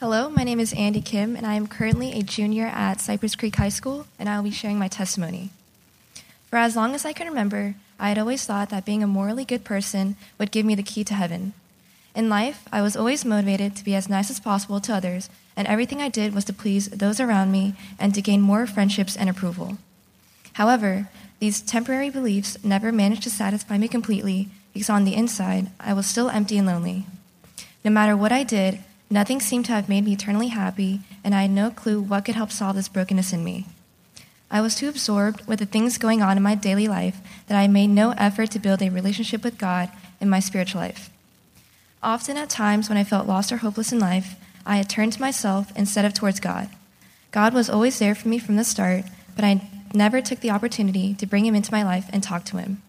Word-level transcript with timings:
Hello, 0.00 0.30
my 0.30 0.44
name 0.44 0.60
is 0.60 0.72
Andy 0.74 1.00
Kim, 1.00 1.34
and 1.34 1.44
I 1.44 1.54
am 1.54 1.66
currently 1.66 2.12
a 2.12 2.22
junior 2.22 2.66
at 2.66 3.00
Cypress 3.00 3.34
Creek 3.34 3.56
High 3.56 3.68
School, 3.68 4.06
and 4.16 4.28
I 4.28 4.36
will 4.36 4.44
be 4.44 4.52
sharing 4.52 4.78
my 4.78 4.86
testimony. 4.86 5.50
For 6.48 6.56
as 6.56 6.76
long 6.76 6.94
as 6.94 7.04
I 7.04 7.12
can 7.12 7.26
remember, 7.26 7.74
I 7.98 8.10
had 8.10 8.18
always 8.18 8.44
thought 8.44 8.70
that 8.70 8.84
being 8.84 9.02
a 9.02 9.08
morally 9.08 9.44
good 9.44 9.64
person 9.64 10.14
would 10.38 10.52
give 10.52 10.64
me 10.64 10.76
the 10.76 10.84
key 10.84 11.02
to 11.02 11.14
heaven. 11.14 11.52
In 12.14 12.28
life, 12.28 12.68
I 12.70 12.80
was 12.80 12.96
always 12.96 13.24
motivated 13.24 13.74
to 13.74 13.84
be 13.84 13.96
as 13.96 14.08
nice 14.08 14.30
as 14.30 14.38
possible 14.38 14.78
to 14.82 14.94
others, 14.94 15.30
and 15.56 15.66
everything 15.66 16.00
I 16.00 16.08
did 16.08 16.32
was 16.32 16.44
to 16.44 16.52
please 16.52 16.88
those 16.90 17.18
around 17.18 17.50
me 17.50 17.74
and 17.98 18.14
to 18.14 18.22
gain 18.22 18.40
more 18.40 18.68
friendships 18.68 19.16
and 19.16 19.28
approval. 19.28 19.78
However, 20.52 21.08
these 21.40 21.60
temporary 21.60 22.10
beliefs 22.10 22.56
never 22.62 22.92
managed 22.92 23.24
to 23.24 23.30
satisfy 23.30 23.76
me 23.78 23.88
completely 23.88 24.48
because 24.72 24.90
on 24.90 25.04
the 25.04 25.16
inside, 25.16 25.72
I 25.80 25.92
was 25.92 26.06
still 26.06 26.30
empty 26.30 26.56
and 26.56 26.68
lonely. 26.68 27.04
No 27.84 27.90
matter 27.90 28.16
what 28.16 28.30
I 28.30 28.44
did, 28.44 28.78
nothing 29.10 29.40
seemed 29.40 29.64
to 29.66 29.72
have 29.72 29.88
made 29.88 30.04
me 30.04 30.12
eternally 30.12 30.48
happy, 30.48 31.00
and 31.24 31.34
I 31.34 31.42
had 31.42 31.50
no 31.50 31.70
clue 31.70 32.00
what 32.00 32.24
could 32.24 32.34
help 32.34 32.50
solve 32.50 32.76
this 32.76 32.88
brokenness 32.88 33.32
in 33.32 33.44
me. 33.44 33.66
I 34.50 34.60
was 34.60 34.74
too 34.74 34.88
absorbed 34.88 35.46
with 35.46 35.58
the 35.58 35.66
things 35.66 35.98
going 35.98 36.22
on 36.22 36.36
in 36.36 36.42
my 36.42 36.54
daily 36.54 36.88
life 36.88 37.20
that 37.48 37.58
I 37.58 37.68
made 37.68 37.88
no 37.88 38.12
effort 38.12 38.50
to 38.52 38.58
build 38.58 38.80
a 38.82 38.90
relationship 38.90 39.44
with 39.44 39.58
God 39.58 39.90
in 40.20 40.30
my 40.30 40.40
spiritual 40.40 40.80
life. 40.80 41.10
Often, 42.02 42.36
at 42.38 42.48
times 42.48 42.88
when 42.88 42.96
I 42.96 43.04
felt 43.04 43.26
lost 43.26 43.52
or 43.52 43.58
hopeless 43.58 43.92
in 43.92 43.98
life, 43.98 44.36
I 44.64 44.76
had 44.76 44.88
turned 44.88 45.12
to 45.14 45.20
myself 45.20 45.72
instead 45.76 46.04
of 46.04 46.14
towards 46.14 46.40
God. 46.40 46.70
God 47.30 47.52
was 47.52 47.68
always 47.68 47.98
there 47.98 48.14
for 48.14 48.28
me 48.28 48.38
from 48.38 48.56
the 48.56 48.64
start, 48.64 49.04
but 49.34 49.44
I 49.44 49.68
never 49.92 50.20
took 50.20 50.40
the 50.40 50.50
opportunity 50.50 51.14
to 51.14 51.26
bring 51.26 51.44
Him 51.44 51.54
into 51.54 51.72
my 51.72 51.82
life 51.82 52.08
and 52.12 52.22
talk 52.22 52.44
to 52.46 52.58
Him. 52.58 52.82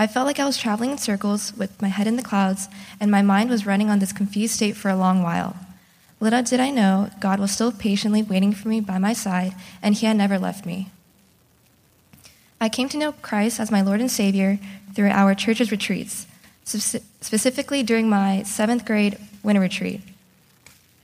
I 0.00 0.06
felt 0.06 0.26
like 0.26 0.40
I 0.40 0.46
was 0.46 0.56
traveling 0.56 0.92
in 0.92 0.96
circles 0.96 1.52
with 1.58 1.82
my 1.82 1.88
head 1.88 2.06
in 2.06 2.16
the 2.16 2.22
clouds, 2.22 2.70
and 2.98 3.10
my 3.10 3.20
mind 3.20 3.50
was 3.50 3.66
running 3.66 3.90
on 3.90 3.98
this 3.98 4.14
confused 4.14 4.54
state 4.54 4.74
for 4.74 4.88
a 4.88 4.96
long 4.96 5.22
while. 5.22 5.54
Little 6.20 6.42
did 6.42 6.58
I 6.58 6.70
know, 6.70 7.10
God 7.20 7.38
was 7.38 7.50
still 7.50 7.70
patiently 7.70 8.22
waiting 8.22 8.54
for 8.54 8.68
me 8.68 8.80
by 8.80 8.96
my 8.96 9.12
side, 9.12 9.52
and 9.82 9.94
He 9.94 10.06
had 10.06 10.16
never 10.16 10.38
left 10.38 10.64
me. 10.64 10.90
I 12.62 12.70
came 12.70 12.88
to 12.88 12.96
know 12.96 13.12
Christ 13.12 13.60
as 13.60 13.70
my 13.70 13.82
Lord 13.82 14.00
and 14.00 14.10
Savior 14.10 14.58
through 14.94 15.10
our 15.10 15.34
church's 15.34 15.70
retreats, 15.70 16.26
specifically 16.64 17.82
during 17.82 18.08
my 18.08 18.42
seventh 18.44 18.86
grade 18.86 19.18
winter 19.42 19.60
retreat. 19.60 20.00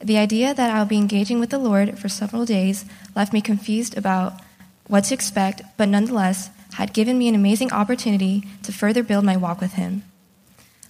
The 0.01 0.17
idea 0.17 0.55
that 0.55 0.75
I 0.75 0.79
would 0.79 0.89
be 0.89 0.97
engaging 0.97 1.39
with 1.39 1.51
the 1.51 1.59
Lord 1.59 1.99
for 1.99 2.09
several 2.09 2.47
days 2.47 2.87
left 3.15 3.35
me 3.35 3.43
confused 3.43 3.95
about 3.99 4.41
what 4.87 5.05
to 5.05 5.15
expect, 5.15 5.61
but 5.77 5.91
nonetheless 5.91 6.49
had 6.77 6.93
given 6.93 7.17
me 7.17 7.27
an 7.27 7.35
amazing 7.35 7.73
opportunity 7.73 8.45
to 8.63 8.71
further 8.71 9.03
build 9.03 9.25
my 9.25 9.37
walk 9.37 9.61
with 9.61 9.73
Him. 9.73 10.03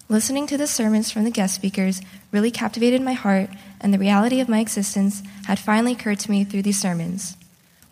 Listening 0.09 0.47
to 0.49 0.59
the 0.59 0.67
sermons 0.67 1.13
from 1.13 1.23
the 1.23 1.31
guest 1.31 1.55
speakers 1.55 2.01
really 2.33 2.51
captivated 2.51 3.01
my 3.01 3.13
heart, 3.13 3.51
and 3.81 3.95
the 3.95 3.99
reality 3.99 4.41
of 4.41 4.49
my 4.49 4.59
existence 4.59 5.23
had 5.47 5.61
finally 5.61 5.93
occurred 5.93 6.19
to 6.21 6.31
me 6.31 6.43
through 6.43 6.63
these 6.63 6.81
sermons. 6.81 7.37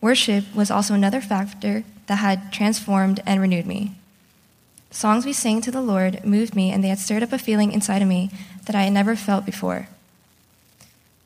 Worship 0.00 0.44
was 0.54 0.72
also 0.72 0.94
another 0.94 1.20
factor 1.20 1.84
that 2.06 2.16
had 2.16 2.52
transformed 2.52 3.20
and 3.24 3.40
renewed 3.40 3.66
me. 3.66 3.94
Songs 4.90 5.24
we 5.24 5.32
sang 5.32 5.60
to 5.60 5.70
the 5.70 5.80
Lord 5.80 6.24
moved 6.24 6.56
me, 6.56 6.72
and 6.72 6.82
they 6.82 6.88
had 6.88 6.98
stirred 6.98 7.22
up 7.22 7.32
a 7.32 7.38
feeling 7.38 7.70
inside 7.70 8.02
of 8.02 8.08
me 8.08 8.30
that 8.66 8.74
I 8.74 8.82
had 8.82 8.92
never 8.92 9.14
felt 9.14 9.46
before. 9.46 9.86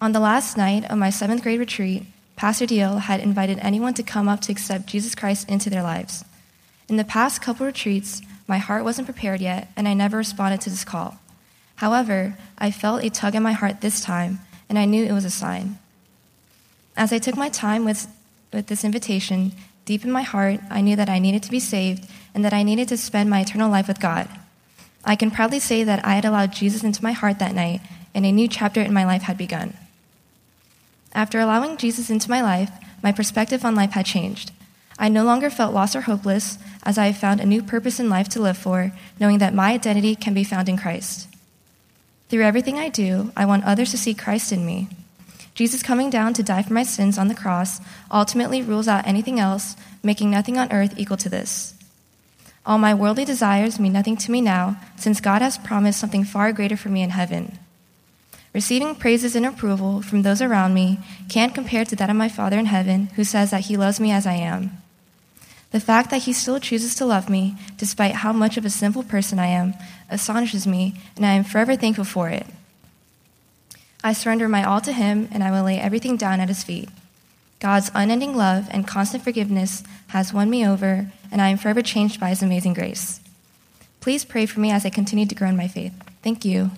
On 0.02 0.12
the 0.12 0.20
last 0.20 0.58
night 0.58 0.84
of 0.90 0.98
my 0.98 1.08
seventh 1.08 1.42
grade 1.42 1.60
retreat, 1.60 2.04
Pastor 2.36 2.66
Deal 2.66 2.98
had 2.98 3.20
invited 3.20 3.58
anyone 3.60 3.94
to 3.94 4.02
come 4.02 4.28
up 4.28 4.40
to 4.42 4.52
accept 4.52 4.86
Jesus 4.86 5.14
Christ 5.14 5.48
into 5.48 5.70
their 5.70 5.82
lives. 5.82 6.24
In 6.88 6.96
the 6.96 7.04
past 7.04 7.42
couple 7.42 7.66
retreats, 7.66 8.22
my 8.46 8.58
heart 8.58 8.82
wasn't 8.82 9.06
prepared 9.06 9.40
yet, 9.40 9.68
and 9.76 9.86
I 9.86 9.94
never 9.94 10.16
responded 10.16 10.60
to 10.62 10.70
this 10.70 10.84
call. 10.84 11.18
However, 11.76 12.36
I 12.56 12.70
felt 12.70 13.04
a 13.04 13.10
tug 13.10 13.34
in 13.34 13.42
my 13.42 13.52
heart 13.52 13.80
this 13.82 14.00
time, 14.00 14.40
and 14.68 14.78
I 14.78 14.86
knew 14.86 15.04
it 15.04 15.12
was 15.12 15.26
a 15.26 15.30
sign. 15.30 15.78
As 16.96 17.12
I 17.12 17.18
took 17.18 17.36
my 17.36 17.50
time 17.50 17.84
with, 17.84 18.08
with 18.52 18.66
this 18.66 18.84
invitation, 18.84 19.52
deep 19.84 20.04
in 20.04 20.10
my 20.10 20.22
heart, 20.22 20.60
I 20.70 20.80
knew 20.80 20.96
that 20.96 21.10
I 21.10 21.18
needed 21.18 21.42
to 21.44 21.50
be 21.50 21.60
saved 21.60 22.08
and 22.34 22.44
that 22.44 22.54
I 22.54 22.62
needed 22.62 22.88
to 22.88 22.96
spend 22.96 23.30
my 23.30 23.40
eternal 23.40 23.70
life 23.70 23.86
with 23.86 24.00
God. 24.00 24.28
I 25.04 25.14
can 25.14 25.30
proudly 25.30 25.60
say 25.60 25.84
that 25.84 26.04
I 26.04 26.14
had 26.14 26.24
allowed 26.24 26.52
Jesus 26.52 26.82
into 26.82 27.04
my 27.04 27.12
heart 27.12 27.38
that 27.38 27.54
night, 27.54 27.82
and 28.14 28.24
a 28.24 28.32
new 28.32 28.48
chapter 28.48 28.80
in 28.80 28.92
my 28.92 29.04
life 29.04 29.22
had 29.22 29.38
begun. 29.38 29.76
After 31.12 31.38
allowing 31.38 31.76
Jesus 31.76 32.10
into 32.10 32.30
my 32.30 32.40
life, 32.40 32.70
my 33.02 33.12
perspective 33.12 33.64
on 33.64 33.74
life 33.74 33.92
had 33.92 34.06
changed. 34.06 34.52
I 34.98 35.08
no 35.08 35.24
longer 35.24 35.48
felt 35.48 35.74
lost 35.74 35.94
or 35.94 36.02
hopeless, 36.02 36.58
as 36.82 36.98
I 36.98 37.06
have 37.06 37.16
found 37.16 37.40
a 37.40 37.46
new 37.46 37.62
purpose 37.62 38.00
in 38.00 38.10
life 38.10 38.28
to 38.30 38.42
live 38.42 38.58
for, 38.58 38.92
knowing 39.20 39.38
that 39.38 39.54
my 39.54 39.72
identity 39.72 40.16
can 40.16 40.34
be 40.34 40.42
found 40.42 40.68
in 40.68 40.76
Christ. 40.76 41.28
Through 42.28 42.42
everything 42.42 42.78
I 42.78 42.88
do, 42.88 43.32
I 43.36 43.46
want 43.46 43.64
others 43.64 43.90
to 43.92 43.98
see 43.98 44.12
Christ 44.12 44.52
in 44.52 44.66
me. 44.66 44.88
Jesus 45.54 45.82
coming 45.82 46.10
down 46.10 46.34
to 46.34 46.42
die 46.42 46.62
for 46.62 46.72
my 46.72 46.82
sins 46.82 47.18
on 47.18 47.28
the 47.28 47.34
cross 47.34 47.80
ultimately 48.12 48.62
rules 48.62 48.86
out 48.86 49.06
anything 49.06 49.40
else, 49.40 49.76
making 50.02 50.30
nothing 50.30 50.58
on 50.58 50.70
earth 50.72 50.94
equal 50.96 51.16
to 51.16 51.28
this. 51.28 51.74
All 52.66 52.78
my 52.78 52.92
worldly 52.92 53.24
desires 53.24 53.80
mean 53.80 53.92
nothing 53.92 54.16
to 54.18 54.30
me 54.30 54.40
now, 54.40 54.76
since 54.96 55.20
God 55.20 55.42
has 55.42 55.58
promised 55.58 55.98
something 55.98 56.22
far 56.24 56.52
greater 56.52 56.76
for 56.76 56.90
me 56.90 57.02
in 57.02 57.10
heaven. 57.10 57.58
Receiving 58.52 58.94
praises 58.94 59.34
and 59.34 59.46
approval 59.46 60.02
from 60.02 60.22
those 60.22 60.42
around 60.42 60.74
me 60.74 60.98
can't 61.28 61.54
compare 61.54 61.84
to 61.84 61.96
that 61.96 62.10
of 62.10 62.16
my 62.16 62.28
Father 62.28 62.58
in 62.58 62.66
heaven, 62.66 63.06
who 63.16 63.24
says 63.24 63.50
that 63.50 63.66
He 63.66 63.76
loves 63.76 64.00
me 64.00 64.12
as 64.12 64.26
I 64.26 64.34
am. 64.34 64.82
The 65.70 65.80
fact 65.80 66.10
that 66.10 66.22
he 66.22 66.32
still 66.32 66.58
chooses 66.58 66.94
to 66.94 67.04
love 67.04 67.28
me, 67.28 67.56
despite 67.76 68.16
how 68.16 68.32
much 68.32 68.56
of 68.56 68.64
a 68.64 68.70
sinful 68.70 69.02
person 69.04 69.38
I 69.38 69.46
am, 69.46 69.74
astonishes 70.08 70.66
me, 70.66 70.94
and 71.16 71.26
I 71.26 71.32
am 71.32 71.44
forever 71.44 71.76
thankful 71.76 72.04
for 72.04 72.30
it. 72.30 72.46
I 74.02 74.12
surrender 74.12 74.48
my 74.48 74.64
all 74.64 74.80
to 74.80 74.92
him, 74.92 75.28
and 75.30 75.44
I 75.44 75.50
will 75.50 75.64
lay 75.64 75.78
everything 75.78 76.16
down 76.16 76.40
at 76.40 76.48
his 76.48 76.64
feet. 76.64 76.88
God's 77.60 77.90
unending 77.94 78.36
love 78.36 78.68
and 78.70 78.86
constant 78.86 79.24
forgiveness 79.24 79.82
has 80.08 80.32
won 80.32 80.48
me 80.48 80.66
over, 80.66 81.10
and 81.30 81.42
I 81.42 81.48
am 81.48 81.58
forever 81.58 81.82
changed 81.82 82.20
by 82.20 82.30
his 82.30 82.42
amazing 82.42 82.72
grace. 82.72 83.20
Please 84.00 84.24
pray 84.24 84.46
for 84.46 84.60
me 84.60 84.70
as 84.70 84.86
I 84.86 84.90
continue 84.90 85.26
to 85.26 85.34
grow 85.34 85.48
in 85.48 85.56
my 85.56 85.68
faith. 85.68 85.92
Thank 86.22 86.44
you. 86.44 86.70